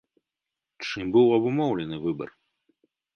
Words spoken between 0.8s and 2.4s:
Чым быў абумоўлены выбар?